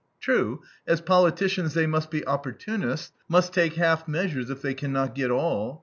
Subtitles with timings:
[0.19, 5.13] True, as politicians they must be opportunists, must take half measures if they can not
[5.13, 5.79] get all.